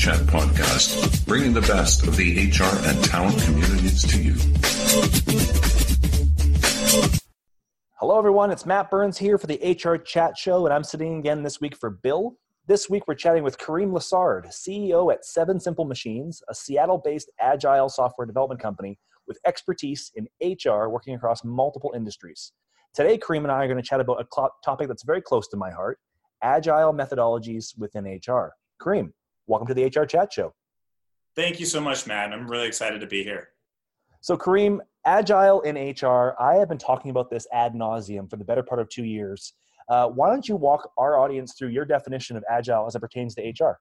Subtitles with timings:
[0.00, 4.32] Chat podcast, bringing the best of the HR and talent communities to you.
[7.96, 8.50] Hello, everyone.
[8.50, 11.76] It's Matt Burns here for the HR Chat Show, and I'm sitting again this week
[11.76, 12.38] for Bill.
[12.66, 17.30] This week, we're chatting with Kareem Lessard, CEO at Seven Simple Machines, a Seattle based
[17.38, 18.98] agile software development company
[19.28, 22.52] with expertise in HR working across multiple industries.
[22.94, 25.58] Today, Kareem and I are going to chat about a topic that's very close to
[25.58, 25.98] my heart
[26.42, 28.54] agile methodologies within HR.
[28.80, 29.12] Kareem,
[29.50, 30.54] welcome to the HR Chat Show.
[31.34, 32.32] Thank you so much, Matt.
[32.32, 33.48] I'm really excited to be here.
[34.20, 38.44] So, Kareem, agile in HR, I have been talking about this ad nauseum for the
[38.44, 39.52] better part of two years.
[39.88, 43.34] Uh, why don't you walk our audience through your definition of agile as it pertains
[43.34, 43.78] to HR?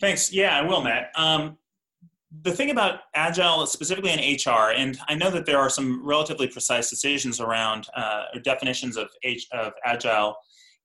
[0.00, 0.32] Thanks.
[0.32, 1.10] Yeah, I will, Matt.
[1.14, 1.58] Um,
[2.42, 6.46] the thing about agile specifically in hr and i know that there are some relatively
[6.46, 10.36] precise decisions around uh, definitions of, H, of agile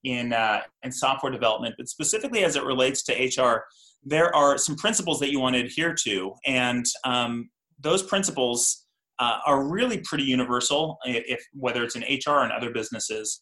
[0.04, 3.64] in, uh, in software development but specifically as it relates to hr
[4.06, 6.34] there are some principles that you want to adhere to.
[6.46, 8.86] And um, those principles
[9.20, 13.42] uh, are really pretty universal if whether it's in hr and other businesses.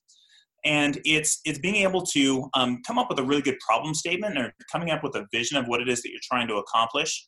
[0.63, 4.37] And it's it's being able to um, come up with a really good problem statement
[4.37, 7.27] or coming up with a vision of what it is that you're trying to accomplish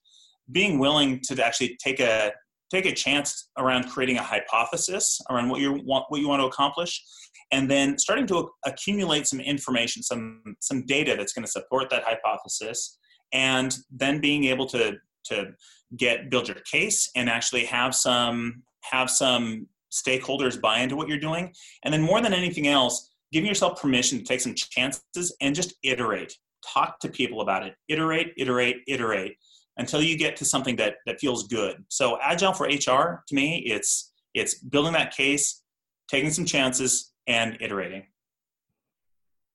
[0.51, 2.31] being willing to actually take a
[2.73, 6.47] take a chance around creating a hypothesis around what you want what you want to
[6.47, 7.03] accomplish
[7.51, 12.03] and then starting to accumulate some information some some data that's going to support that
[12.03, 12.97] hypothesis
[13.33, 14.93] and then being able to
[15.25, 15.47] to
[15.97, 21.19] get build your case and actually have some have some stakeholders buy into what you're
[21.19, 21.53] doing.
[21.83, 25.73] And then more than anything else giving yourself permission to take some chances and just
[25.83, 26.33] iterate.
[26.73, 27.73] Talk to people about it.
[27.89, 29.35] Iterate iterate iterate
[29.77, 31.83] until you get to something that that feels good.
[31.89, 35.61] So agile for HR to me, it's it's building that case,
[36.07, 38.03] taking some chances, and iterating.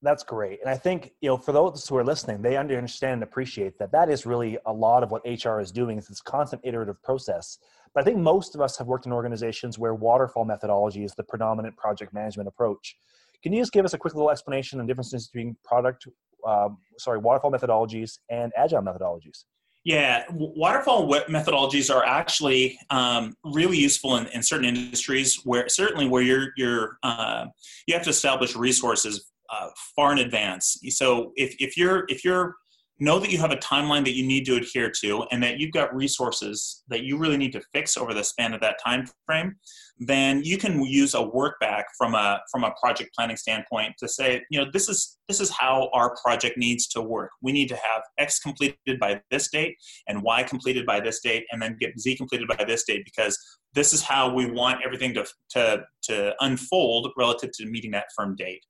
[0.01, 3.23] That's great, and I think you know for those who are listening, they understand and
[3.23, 5.99] appreciate that that is really a lot of what HR is doing.
[5.99, 7.59] It's this constant iterative process.
[7.95, 11.25] But I think most of us have worked in organizations where waterfall methodology is the
[11.25, 12.97] predominant project management approach.
[13.43, 16.07] Can you just give us a quick little explanation on differences between product,
[16.47, 19.45] um, sorry, waterfall methodologies and agile methodologies?
[19.88, 26.21] Yeah, waterfall methodologies are actually um, really useful in, in, certain industries where certainly where
[26.21, 27.47] you're you're uh,
[27.87, 30.78] you have to establish resources uh, far in advance.
[30.91, 32.56] So if, if you're if you're
[33.00, 35.72] know that you have a timeline that you need to adhere to and that you've
[35.72, 39.54] got resources that you really need to fix over the span of that time frame
[39.98, 44.09] then you can use a work back from a from a project planning standpoint to
[44.09, 47.31] say you know this is this is how our project needs to work.
[47.42, 49.76] We need to have x completed by this date
[50.06, 53.38] and y completed by this date and then get z completed by this date because
[53.75, 58.36] this is how we want everything to to to unfold relative to meeting that firm
[58.36, 58.65] date.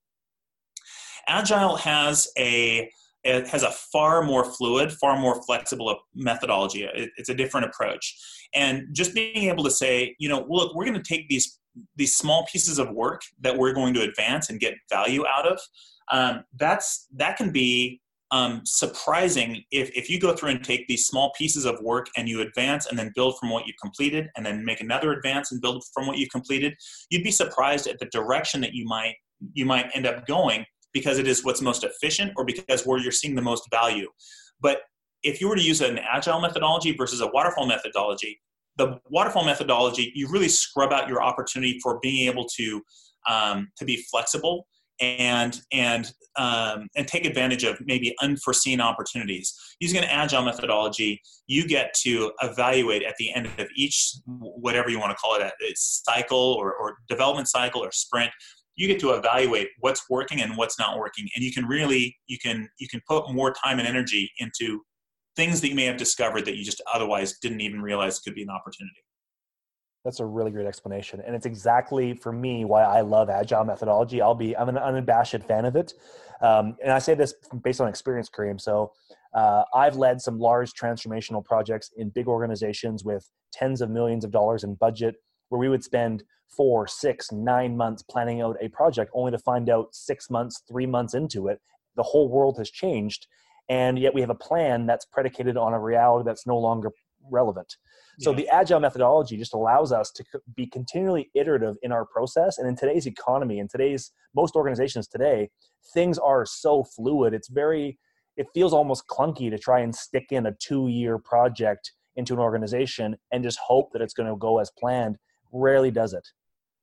[1.29, 2.91] Agile has a
[3.25, 6.85] it has a far more fluid, far more flexible methodology.
[6.85, 8.17] It, it's a different approach.
[8.55, 11.59] And just being able to say, you know, look, we're going to take these
[11.95, 15.61] these small pieces of work that we're going to advance and get value out of.
[16.11, 21.07] Um, that's that can be um, surprising if, if you go through and take these
[21.07, 24.45] small pieces of work and you advance and then build from what you've completed and
[24.45, 26.75] then make another advance and build from what you've completed
[27.09, 29.15] you'd be surprised at the direction that you might
[29.55, 30.65] you might end up going
[30.99, 34.09] because it is what's most efficient or because where you're seeing the most value.
[34.61, 34.79] But
[35.23, 38.41] if you were to use an agile methodology versus a waterfall methodology,
[38.77, 42.83] the waterfall methodology, you really scrub out your opportunity for being able to
[43.29, 44.67] um, to be flexible
[45.01, 49.55] and and um, and take advantage of maybe unforeseen opportunities.
[49.81, 55.01] Using an agile methodology, you get to evaluate at the end of each whatever you
[55.01, 58.31] want to call it, a cycle or, or development cycle or sprint
[58.79, 61.29] you get to evaluate what's working and what's not working.
[61.35, 64.81] And you can really you can you can put more time and energy into
[65.37, 68.43] things that you may have discovered that you just otherwise didn't even realize could be
[68.43, 69.03] an opportunity.
[70.05, 71.21] That's a really great explanation.
[71.27, 74.23] And it's exactly for me why i love agile methodology.
[74.23, 75.95] I'll be i'm an unabashed fan of it.
[76.41, 77.35] Um, and i say this
[77.65, 78.61] based on experience kareem.
[78.61, 78.93] So
[79.35, 84.31] uh, i've led some large transformational projects in big organizations with tens of millions of
[84.31, 85.17] dollars in budget
[85.49, 89.69] where we would spend four, six, nine months planning out a project only to find
[89.69, 91.61] out six months, three months into it,
[91.97, 93.27] the whole world has changed.
[93.69, 96.91] And yet we have a plan that's predicated on a reality that's no longer
[97.31, 97.77] relevant.
[98.21, 98.37] So yeah.
[98.37, 100.25] the agile methodology just allows us to
[100.57, 102.59] be continually iterative in our process.
[102.59, 105.51] And in today's economy, in today's most organizations today,
[105.95, 107.35] things are so fluid.
[107.35, 107.99] It's very,
[108.37, 112.41] it feels almost clunky to try and stick in a two year project into an
[112.41, 115.17] organization and just hope that it's going to go as planned
[115.53, 116.27] rarely does it.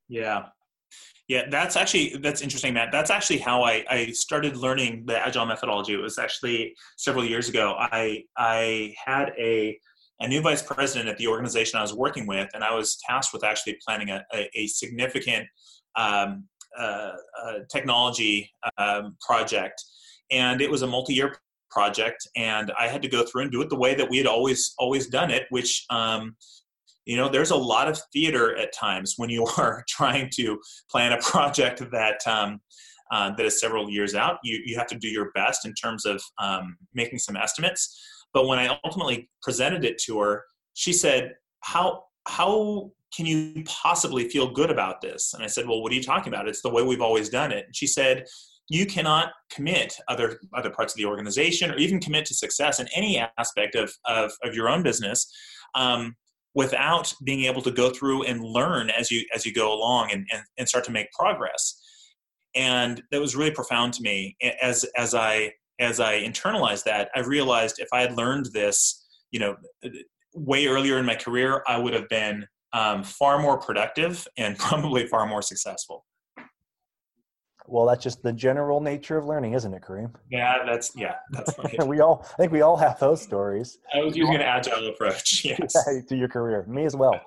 [0.07, 0.47] Yeah.
[1.27, 2.91] Yeah, that's actually that's interesting, Matt.
[2.91, 5.93] That's actually how I, I started learning the agile methodology.
[5.93, 7.75] It was actually several years ago.
[7.77, 9.79] I I had a
[10.19, 13.33] a new vice president at the organization I was working with, and I was tasked
[13.33, 15.47] with actually planning a, a, a significant
[15.97, 16.45] um,
[16.77, 17.13] uh,
[17.43, 19.83] uh, technology um, project,
[20.31, 21.35] and it was a multi-year
[21.71, 24.27] project, and I had to go through and do it the way that we had
[24.27, 26.35] always always done it, which um,
[27.05, 30.59] you know there's a lot of theater at times when you are trying to
[30.89, 32.59] plan a project that um,
[33.11, 34.37] uh, that is several years out.
[34.43, 38.01] You, you have to do your best in terms of um, making some estimates.
[38.33, 40.43] But when i ultimately presented it to her
[40.75, 45.33] she said how how can you possibly feel good about this?
[45.33, 46.47] And i said well what are you talking about?
[46.47, 47.65] It's the way we've always done it.
[47.65, 48.25] And she said
[48.67, 52.87] you cannot commit other other parts of the organization or even commit to success in
[52.93, 55.31] any aspect of of, of your own business
[55.73, 56.15] um,
[56.55, 60.25] without being able to go through and learn as you as you go along and,
[60.31, 61.81] and, and start to make progress.
[62.55, 64.37] And that was really profound to me.
[64.61, 69.39] As as i as i internalized that i realized if i had learned this you
[69.39, 69.55] know
[70.33, 75.07] way earlier in my career i would have been um, far more productive and probably
[75.07, 76.05] far more successful
[77.67, 80.13] well, that's just the general nature of learning, isn't it, Kareem?
[80.29, 81.83] Yeah, that's yeah, that's right.
[81.87, 83.79] we all, I think we all have those stories.
[83.93, 85.73] I was using an agile approach, yes,
[86.07, 86.65] to your career.
[86.67, 87.19] Me as well.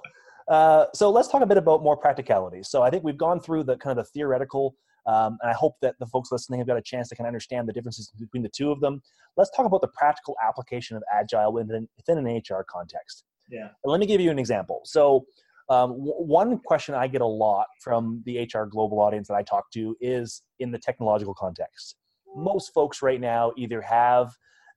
[0.48, 2.62] Uh, so let's talk a bit about more practicality.
[2.62, 4.76] So I think we've gone through the kind of the theoretical,
[5.06, 7.28] um, and I hope that the folks listening have got a chance to kind of
[7.28, 9.02] understand the differences between the two of them.
[9.36, 13.24] Let's talk about the practical application of agile within, within an HR context.
[13.50, 13.68] Yeah.
[13.84, 14.80] And let me give you an example.
[14.84, 15.26] So
[15.68, 19.42] um, w- one question I get a lot from the HR global audience that I
[19.42, 21.96] talk to is in the technological context.
[22.34, 24.32] Most folks right now either have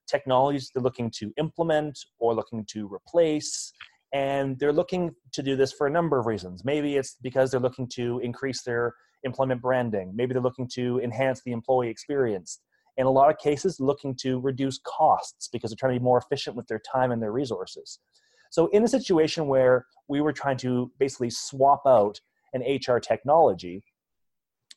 [0.08, 3.72] technologies they're looking to implement or looking to replace,
[4.12, 6.64] and they're looking to do this for a number of reasons.
[6.64, 11.42] Maybe it's because they're looking to increase their employment branding, maybe they're looking to enhance
[11.44, 12.60] the employee experience.
[12.98, 16.18] In a lot of cases, looking to reduce costs because they're trying to be more
[16.18, 18.00] efficient with their time and their resources.
[18.52, 22.20] So, in a situation where we were trying to basically swap out
[22.52, 23.82] an HR technology,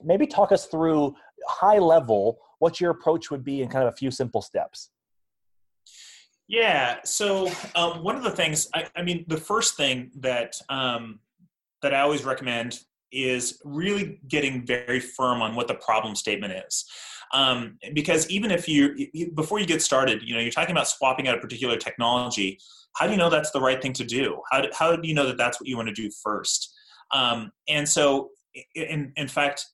[0.02, 1.14] maybe talk us through
[1.46, 4.92] high level what your approach would be in kind of a few simple steps.
[6.48, 7.00] Yeah.
[7.04, 11.20] So um, one of the things, I, I, mean, the first thing that um,
[11.82, 12.80] that I always recommend
[13.12, 16.86] is really getting very firm on what the problem statement is.
[17.36, 21.28] Um, because even if you before you get started, you know, you're talking about swapping
[21.28, 22.60] out a particular technology
[22.96, 24.42] how do you know that's the right thing to do?
[24.52, 26.74] How do, how do you know that that's what you want to do first?
[27.12, 28.30] Um, and so,
[28.74, 29.66] in, in fact,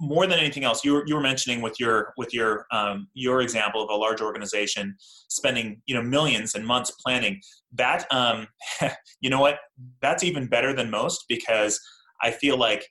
[0.00, 3.40] more than anything else, you were, you were mentioning with your with your um, your
[3.40, 4.96] example of a large organization
[5.28, 7.40] spending you know millions and months planning.
[7.72, 8.48] That um,
[9.20, 9.58] you know what,
[10.02, 11.80] that's even better than most because
[12.22, 12.86] I feel like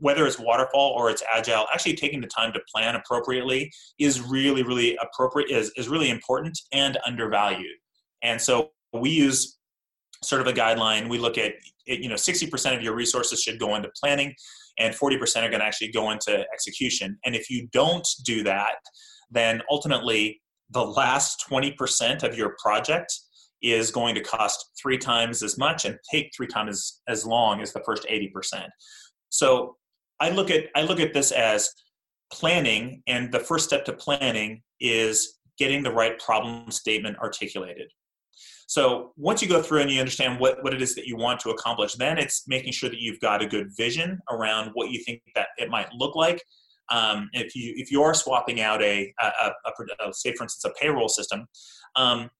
[0.00, 4.62] whether it's waterfall or it's agile, actually taking the time to plan appropriately is really
[4.62, 7.76] really appropriate is is really important and undervalued.
[8.22, 9.58] And so we use
[10.22, 11.08] sort of a guideline.
[11.08, 11.54] We look at,
[11.86, 14.34] you know, 60% of your resources should go into planning
[14.78, 17.18] and 40% are going to actually go into execution.
[17.24, 18.76] And if you don't do that,
[19.30, 23.12] then ultimately the last 20% of your project
[23.62, 26.70] is going to cost three times as much and take three times
[27.08, 28.66] as, as long as the first 80%.
[29.28, 29.76] So
[30.20, 31.70] I look at I look at this as
[32.32, 37.88] planning and the first step to planning is getting the right problem statement articulated.
[38.66, 41.40] So once you go through and you understand what, what it is that you want
[41.40, 45.02] to accomplish, then it's making sure that you've got a good vision around what you
[45.02, 46.40] think that it might look like.
[46.88, 50.64] Um, if you if you are swapping out a, a, a, a say for instance
[50.64, 51.46] a payroll system,
[51.96, 52.30] um,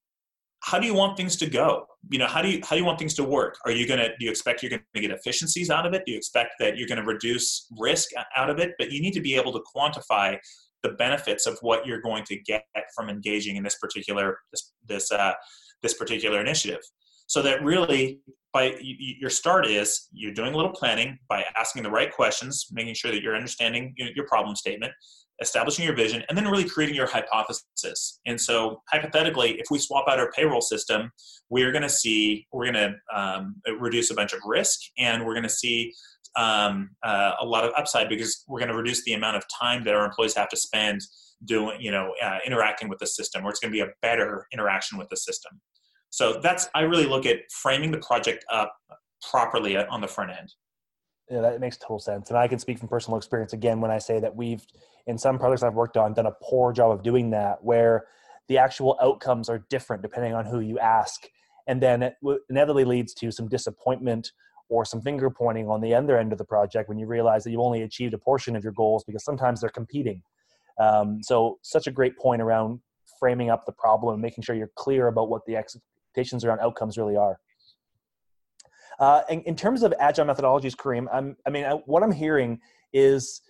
[0.61, 1.87] how do you want things to go?
[2.11, 3.57] You know, how do you how do you want things to work?
[3.64, 6.02] Are you gonna do you expect you're gonna get efficiencies out of it?
[6.07, 8.73] Do you expect that you're gonna reduce risk out of it?
[8.79, 10.38] But you need to be able to quantify
[10.83, 12.64] the benefits of what you're going to get
[12.95, 15.33] from engaging in this particular this this uh,
[15.83, 16.81] this particular initiative.
[17.26, 18.21] So that really,
[18.52, 22.95] by your start is you're doing a little planning by asking the right questions, making
[22.95, 24.93] sure that you're understanding your problem statement,
[25.40, 28.20] establishing your vision, and then really creating your hypothesis.
[28.26, 31.11] And so, hypothetically, if we swap out our payroll system,
[31.49, 35.35] we're going to see we're going to um, reduce a bunch of risk, and we're
[35.35, 35.92] going to see
[36.37, 39.85] um, uh, a lot of upside because we're going to reduce the amount of time
[39.85, 41.00] that our employees have to spend
[41.44, 44.47] doing, you know, uh, interacting with the system, or it's going to be a better
[44.52, 45.61] interaction with the system.
[46.11, 48.75] So that's I really look at framing the project up
[49.30, 50.52] properly on the front end.
[51.30, 52.30] Yeah, that makes total sense.
[52.30, 54.66] And I can speak from personal experience again when I say that we've,
[55.07, 58.07] in some projects I've worked on, done a poor job of doing that, where
[58.49, 61.26] the actual outcomes are different depending on who you ask.
[61.66, 62.16] And then it
[62.49, 64.33] inevitably leads to some disappointment
[64.69, 67.50] or some finger pointing on the other end of the project when you realize that
[67.50, 70.23] you've only achieved a portion of your goals because sometimes they're competing.
[70.78, 72.80] Um, so, such a great point around
[73.19, 76.97] framing up the problem and making sure you're clear about what the expectations around outcomes
[76.97, 77.38] really are.
[78.99, 82.61] Uh, in, in, terms of agile methodologies, Kareem, I'm, I mean, I, what I'm hearing
[82.92, 83.40] is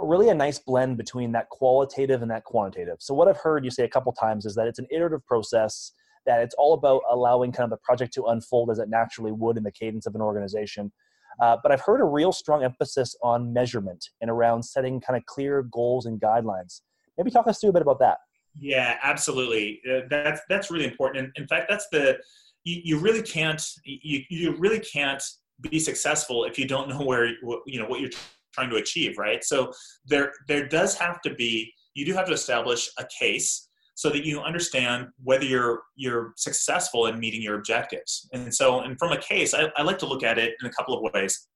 [0.00, 2.96] really a nice blend between that qualitative and that quantitative.
[3.00, 5.92] So, what I've heard you say a couple times is that it's an iterative process
[6.26, 9.56] that it's all about allowing kind of the project to unfold as it naturally would
[9.56, 10.92] in the cadence of an organization.
[11.40, 15.24] Uh, but I've heard a real strong emphasis on measurement and around setting kind of
[15.26, 16.80] clear goals and guidelines.
[17.18, 18.18] Maybe talk us through a bit about that.
[18.54, 19.80] Yeah, absolutely.
[19.88, 21.26] Uh, that's that's really important.
[21.26, 22.18] In, in fact, that's the
[22.64, 25.22] you, you really can't you, you really can't
[25.70, 27.26] be successful if you don't know where
[27.66, 28.10] you know what you're
[28.56, 29.44] trying to achieve, right?
[29.44, 29.72] So
[30.06, 34.26] there there does have to be you do have to establish a case so that
[34.26, 38.28] you understand whether you're you're successful in meeting your objectives.
[38.32, 40.70] And so, and from a case, I, I like to look at it in a
[40.70, 41.48] couple of ways.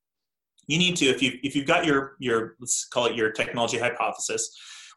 [0.67, 3.79] You need to, if you if you've got your your let's call it your technology
[3.79, 4.51] hypothesis.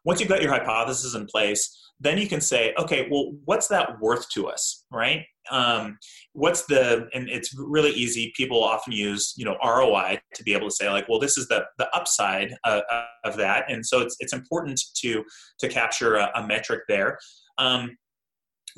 [0.06, 1.62] Once you've got your hypothesis in place,
[2.00, 5.26] then you can say, okay, well, what's that worth to us, right?
[5.52, 5.98] Um,
[6.34, 8.32] what's the and it's really easy.
[8.36, 11.48] People often use you know ROI to be able to say like, well, this is
[11.48, 12.82] the the upside uh,
[13.24, 15.24] of that, and so it's it's important to
[15.60, 17.20] to capture a, a metric there.
[17.58, 17.98] Um,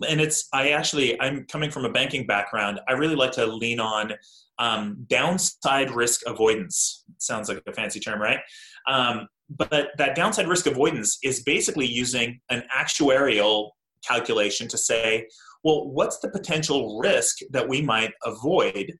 [0.08, 2.80] and it's I actually I'm coming from a banking background.
[2.88, 4.14] I really like to lean on
[4.60, 7.04] um, downside risk avoidance.
[7.18, 8.40] Sounds like a fancy term, right?
[8.88, 13.72] Um, but that downside risk avoidance is basically using an actuarial
[14.08, 15.28] calculation to say,
[15.66, 18.94] well, what's the potential risk that we might avoid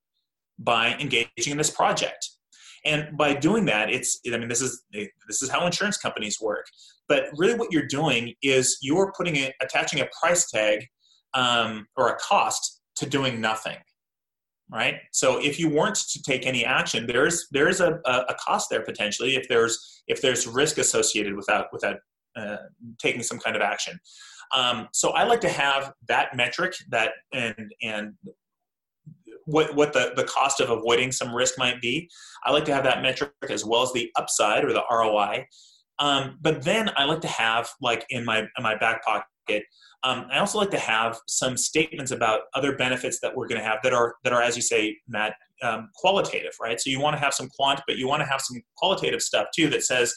[0.58, 2.28] by engaging in this project?
[2.84, 6.66] And by doing that, it's I mean this is this is how insurance companies work.
[7.08, 10.88] But really, what you're doing is you're putting it attaching a price tag
[11.36, 13.78] um, or a cost to doing nothing
[14.72, 18.82] right so if you weren't to take any action there's there's a, a cost there
[18.82, 21.98] potentially if there's if there's risk associated without without
[22.36, 22.58] uh,
[22.98, 24.00] taking some kind of action
[24.54, 28.14] um, so i like to have that metric that and and
[29.46, 32.10] what what the, the cost of avoiding some risk might be
[32.44, 35.46] i like to have that metric as well as the upside or the roi
[36.00, 39.64] um, but then i like to have like in my in my back pocket
[40.06, 43.68] um, I also like to have some statements about other benefits that we're going to
[43.68, 45.34] have that are that are, as you say, Matt,
[45.64, 46.80] um, qualitative, right?
[46.80, 49.48] So you want to have some quant, but you want to have some qualitative stuff
[49.56, 50.14] too that says,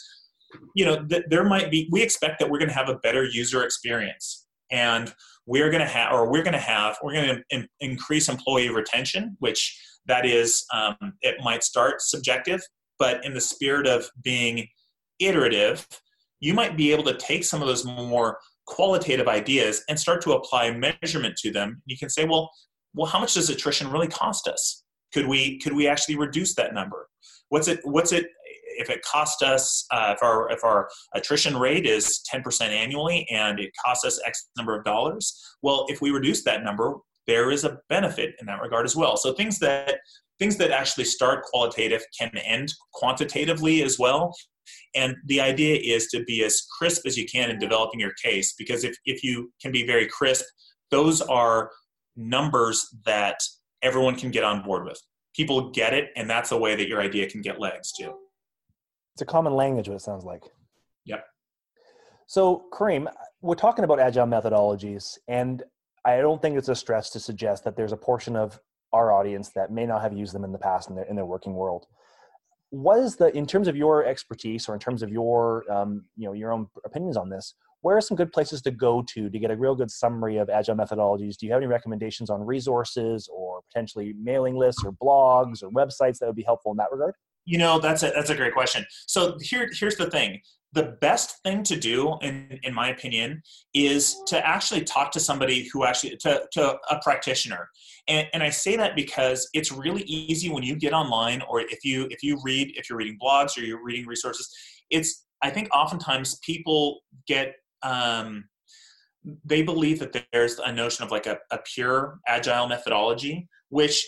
[0.74, 1.88] you know, that there might be.
[1.90, 5.12] We expect that we're going to have a better user experience, and
[5.46, 8.68] we're going to have, or we're going to have, we're going to in, increase employee
[8.68, 12.60] retention, which that is, um, it might start subjective,
[12.98, 14.66] but in the spirit of being
[15.18, 15.86] iterative,
[16.40, 20.32] you might be able to take some of those more qualitative ideas and start to
[20.32, 21.82] apply measurement to them.
[21.86, 22.50] You can say well
[22.94, 24.84] well how much does attrition really cost us?
[25.12, 27.08] Could we could we actually reduce that number?
[27.48, 28.26] What's it what's it
[28.78, 33.60] if it cost us uh, if our if our attrition rate is 10% annually and
[33.60, 36.94] it costs us x number of dollars well if we reduce that number
[37.26, 39.98] there is a benefit in that regard as well so things that
[40.38, 44.32] things that actually start qualitative can end quantitatively as well
[44.94, 48.54] and the idea is to be as crisp as you can in developing your case,
[48.56, 50.44] because if, if you can be very crisp,
[50.90, 51.70] those are
[52.16, 53.36] numbers that
[53.82, 55.00] everyone can get on board with.
[55.36, 58.14] People get it, and that's a way that your idea can get legs too.
[59.18, 60.44] It's a common language, what it sounds like.
[61.06, 61.24] Yep.
[62.28, 65.64] So, Kareem, we're talking about agile methodologies, and
[66.04, 68.60] I don't think it's a stretch to suggest that there's a portion of
[68.92, 71.26] our audience that may not have used them in the past in their, in their
[71.26, 71.86] working world
[72.70, 76.26] what is the in terms of your expertise or in terms of your um, you
[76.26, 79.38] know your own opinions on this where are some good places to go to to
[79.38, 83.28] get a real good summary of agile methodologies do you have any recommendations on resources
[83.32, 87.14] or potentially mailing lists or blogs or websites that would be helpful in that regard
[87.48, 88.84] you know that's a that's a great question.
[89.06, 90.40] So here here's the thing.
[90.74, 95.66] The best thing to do in, in my opinion is to actually talk to somebody
[95.72, 97.68] who actually to, to a practitioner.
[98.06, 101.84] And, and i say that because it's really easy when you get online or if
[101.84, 104.48] you if you read if you're reading blogs or you're reading resources
[104.88, 108.44] it's i think oftentimes people get um,
[109.44, 114.06] they believe that there's a notion of like a, a pure agile methodology which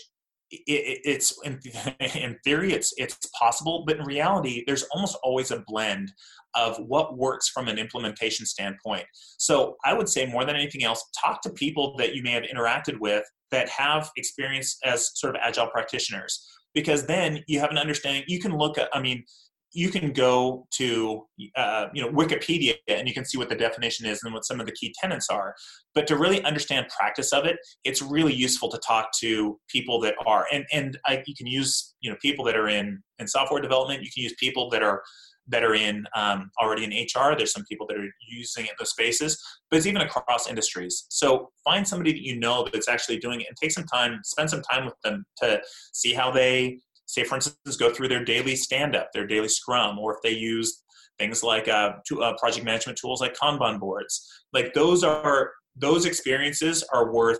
[0.51, 6.11] it, it's in, theory it's it's possible but in reality there's almost always a blend
[6.53, 9.05] of what works from an implementation standpoint.
[9.37, 12.43] So i would say more than anything else talk to people that you may have
[12.43, 17.77] interacted with that have experience as sort of agile practitioners because then you have an
[17.77, 19.23] understanding you can look at i mean
[19.73, 21.25] you can go to
[21.55, 24.59] uh, you know Wikipedia and you can see what the definition is and what some
[24.59, 25.55] of the key tenets are.
[25.95, 30.15] But to really understand practice of it, it's really useful to talk to people that
[30.25, 33.61] are and and I, you can use you know people that are in in software
[33.61, 34.03] development.
[34.03, 35.01] You can use people that are
[35.47, 37.35] that are in um, already in HR.
[37.35, 41.05] There's some people that are using it in those spaces, but it's even across industries.
[41.09, 44.49] So find somebody that you know that's actually doing it and take some time, spend
[44.49, 45.61] some time with them to
[45.93, 46.79] see how they
[47.11, 50.31] say, for instance, go through their daily stand up, their daily scrum, or if they
[50.31, 50.83] use
[51.19, 54.27] things like uh, to, uh, project management tools like Kanban boards.
[54.53, 57.39] Like those are those experiences are worth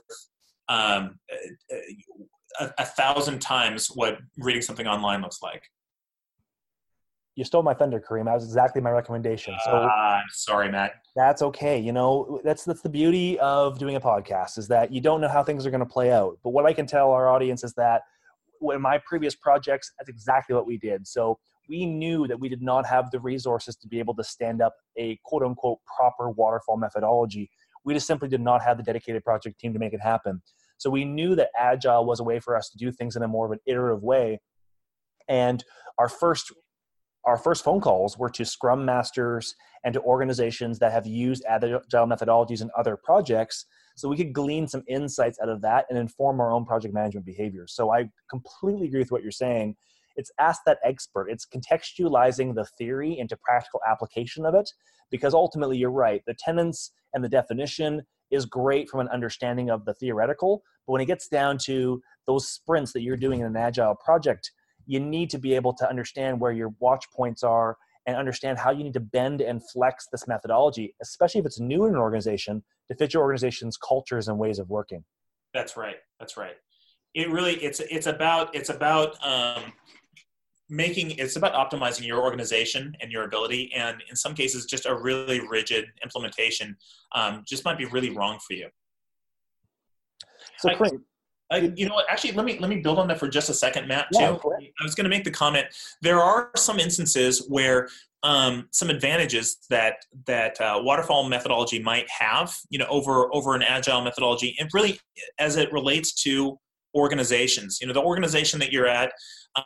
[0.70, 1.20] um,
[2.60, 5.64] a, a thousand times what reading something online looks like
[7.36, 8.26] you stole my thunder, Kareem.
[8.26, 9.56] That was exactly my recommendation.
[9.64, 10.96] So uh, sorry, Matt.
[11.16, 11.80] That's okay.
[11.80, 15.30] You know, that's that's the beauty of doing a podcast is that you don't know
[15.30, 16.38] how things are going to play out.
[16.44, 18.04] But what I can tell our audience is that
[18.70, 21.08] in my previous projects, that's exactly what we did.
[21.08, 24.62] So we knew that we did not have the resources to be able to stand
[24.62, 27.50] up a quote unquote proper waterfall methodology.
[27.84, 30.42] We just simply did not have the dedicated project team to make it happen.
[30.78, 33.28] So we knew that agile was a way for us to do things in a
[33.28, 34.40] more of an iterative way.
[35.28, 35.64] And
[35.98, 36.52] our first
[37.24, 39.54] our first phone calls were to scrum masters
[39.84, 44.68] and to organizations that have used agile methodologies in other projects so we could glean
[44.68, 47.66] some insights out of that and inform our own project management behavior.
[47.68, 49.76] so i completely agree with what you're saying
[50.16, 54.70] it's ask that expert it's contextualizing the theory into practical application of it
[55.10, 59.86] because ultimately you're right the tenets and the definition is great from an understanding of
[59.86, 63.58] the theoretical but when it gets down to those sprints that you're doing in an
[63.58, 64.52] agile project
[64.86, 68.72] you need to be able to understand where your watch points are and understand how
[68.72, 72.64] you need to bend and flex this methodology, especially if it's new in an organization,
[72.92, 75.04] to fit your organization's cultures and ways of working.
[75.54, 75.96] That's right.
[76.20, 76.56] That's right.
[77.14, 79.74] It really it's it's about it's about um,
[80.70, 84.96] making it's about optimizing your organization and your ability, and in some cases, just a
[84.96, 86.76] really rigid implementation
[87.14, 88.68] um, just might be really wrong for you.
[90.60, 92.06] So, I, uh, you know what?
[92.10, 94.08] Actually, let me let me build on that for just a second, Matt.
[94.14, 94.20] Too.
[94.22, 95.68] Yeah, I was going to make the comment.
[96.02, 97.90] There are some instances where
[98.24, 99.96] um, some advantages that
[100.28, 105.00] that uh, waterfall methodology might have, you know, over over an agile methodology, and really
[105.40, 106.58] as it relates to
[106.96, 107.80] organizations.
[107.82, 109.12] You know, the organization that you're at.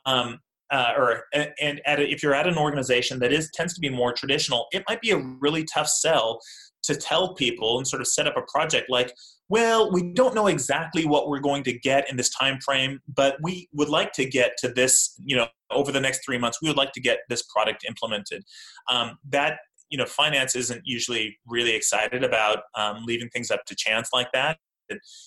[0.06, 0.40] Um,
[0.72, 3.88] uh, or and at a, if you're at an organization that is tends to be
[3.88, 6.40] more traditional, it might be a really tough sell
[6.82, 9.14] to tell people and sort of set up a project like
[9.50, 13.38] well we don't know exactly what we're going to get in this time frame but
[13.42, 16.68] we would like to get to this you know over the next three months we
[16.68, 18.44] would like to get this product implemented.
[18.90, 23.76] Um, that you know finance isn't usually really excited about um, leaving things up to
[23.76, 24.58] chance like that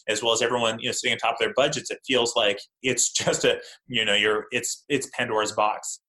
[0.08, 2.60] as well as everyone you know sitting on top of their budgets it feels like
[2.82, 6.00] it's just a you know you're it's it's pandora's box.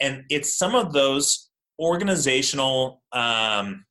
[0.00, 3.84] And it's some of those organizational um,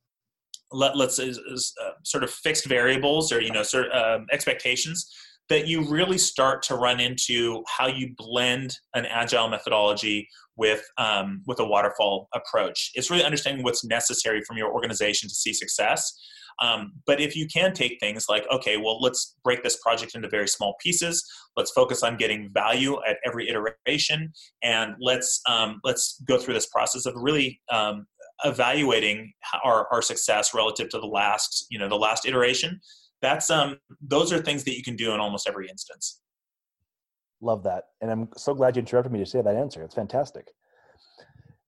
[0.71, 5.12] let, let's say uh, sort of fixed variables or you know sort of, um, expectations
[5.49, 11.41] that you really start to run into how you blend an agile methodology with um,
[11.47, 12.91] with a waterfall approach.
[12.93, 16.13] It's really understanding what's necessary from your organization to see success.
[16.62, 20.29] Um, but if you can take things like, okay, well, let's break this project into
[20.29, 21.25] very small pieces.
[21.57, 24.31] Let's focus on getting value at every iteration,
[24.62, 28.05] and let's um, let's go through this process of really um,
[28.45, 32.80] evaluating our, our success relative to the last you know the last iteration
[33.21, 36.21] that's um those are things that you can do in almost every instance.
[37.41, 40.47] Love that and i'm so glad you interrupted me to say that answer it's fantastic.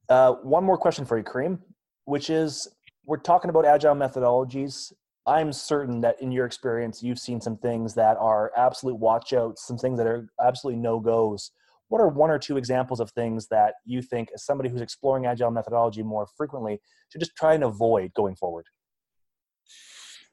[0.10, 1.60] Uh, one more question for you kareem
[2.06, 2.68] which is
[3.06, 4.94] we're talking about agile methodologies.
[5.26, 9.78] I'm certain that in your experience you've seen some things that are absolute watchouts some
[9.78, 11.52] things that are absolutely no goes
[11.94, 15.28] what are one or two examples of things that you think as somebody who's exploring
[15.28, 18.66] agile methodology more frequently should just try and avoid going forward?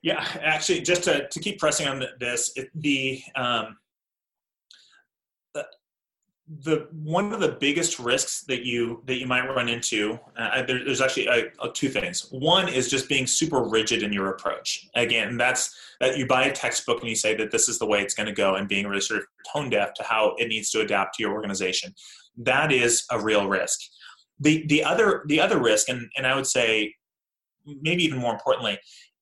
[0.01, 3.77] Yeah actually just to, to keep pressing on this it, the um,
[6.59, 10.85] the one of the biggest risks that you that you might run into uh, there,
[10.85, 12.27] there's actually uh, uh, two things.
[12.31, 14.89] One is just being super rigid in your approach.
[14.97, 18.03] Again that's that you buy a textbook and you say that this is the way
[18.03, 20.71] it's going to go and being really sort of tone deaf to how it needs
[20.71, 21.95] to adapt to your organization.
[22.37, 23.79] That is a real risk.
[24.41, 26.95] The the other the other risk and and i would say
[27.67, 28.79] maybe even more importantly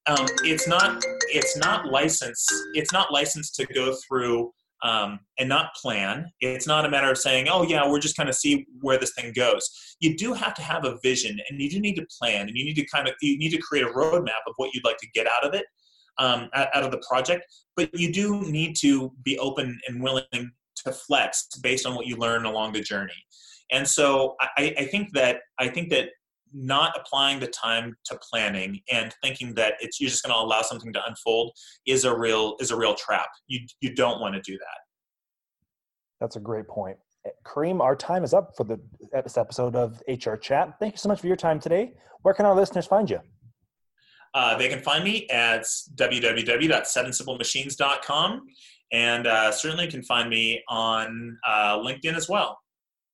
[0.07, 5.75] um, it's not it's not licensed it's not licensed to go through um, and not
[5.75, 6.31] plan.
[6.41, 9.13] It's not a matter of saying, oh, yeah, we're just kind of see where this
[9.15, 9.97] thing goes.
[10.01, 12.65] You do have to have a vision and you do need to plan and you
[12.65, 15.09] need to kind of, you need to create a roadmap of what you'd like to
[15.15, 15.67] get out of it,
[16.19, 17.45] um, out of the project.
[17.77, 22.17] But you do need to be open and willing to flex based on what you
[22.17, 23.13] learn along the journey.
[23.71, 26.11] And so I, I think that I think that
[26.53, 30.63] not applying the time to planning and thinking that it's you're just going to allow
[30.63, 31.53] something to unfold
[31.87, 33.29] is a real is a real trap.
[33.47, 34.79] You you don't want to do that.
[36.21, 36.99] That's a great point.
[37.45, 38.81] Kareem, our time is up for the
[39.25, 40.75] this episode of HR Chat.
[40.81, 41.93] Thank you so much for your time today.
[42.23, 43.21] Where can our listeners find you?
[44.35, 48.47] Uh, they can find me at www.sevensimple.machines.com
[48.93, 52.59] and uh, certainly can find me on uh, LinkedIn as well.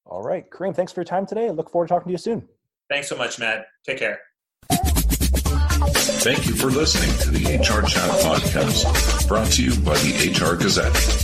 [0.06, 0.44] All right.
[0.50, 1.46] Kareem, thanks for your time today.
[1.46, 2.48] I look forward to talking to you soon.
[2.88, 3.66] Thanks so much, Matt.
[3.86, 4.20] Take care.
[6.24, 10.56] Thank you for listening to the HR Chat Podcast, brought to you by the HR
[10.56, 11.23] Gazette.